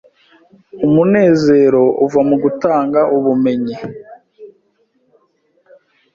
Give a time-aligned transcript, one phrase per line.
[0.85, 3.75] umunezero uva mu gutanga ubumenyi